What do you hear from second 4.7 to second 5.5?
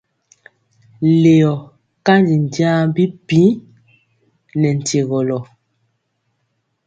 nkyegɔlɔ.